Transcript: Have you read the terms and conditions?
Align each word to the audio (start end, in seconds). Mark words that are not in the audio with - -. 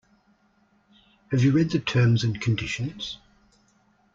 Have 1.29 1.43
you 1.43 1.51
read 1.51 1.69
the 1.69 1.77
terms 1.79 2.23
and 2.23 2.41
conditions? 2.41 3.19